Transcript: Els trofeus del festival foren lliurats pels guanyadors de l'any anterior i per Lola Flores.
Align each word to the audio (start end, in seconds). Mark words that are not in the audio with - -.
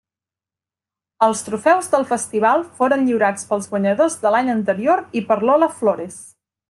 Els 1.25 1.43
trofeus 1.49 1.89
del 1.91 2.07
festival 2.13 2.65
foren 2.79 3.03
lliurats 3.09 3.45
pels 3.51 3.69
guanyadors 3.75 4.17
de 4.25 4.33
l'any 4.37 4.51
anterior 4.55 5.05
i 5.21 5.25
per 5.29 5.39
Lola 5.51 5.69
Flores. 5.77 6.19